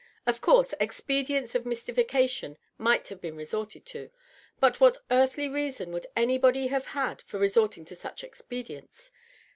Of 0.25 0.41
course 0.41 0.73
expedients 0.79 1.53
of 1.53 1.63
mystification 1.63 2.57
might 2.79 3.09
have 3.09 3.21
been 3.21 3.35
resorted 3.35 3.85
to. 3.93 4.09
But 4.59 4.79
what 4.79 4.97
earthly 5.11 5.47
reason 5.47 5.91
would 5.91 6.07
anybody 6.15 6.65
have 6.69 6.87
had 6.87 7.21
for 7.21 7.37
resorting 7.37 7.85
to 7.85 7.95
such 7.95 8.23
expedients? 8.23 9.11